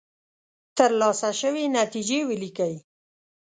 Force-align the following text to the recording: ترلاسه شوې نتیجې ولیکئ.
ترلاسه 0.77 1.29
شوې 1.39 1.63
نتیجې 1.79 2.19
ولیکئ. 2.29 2.75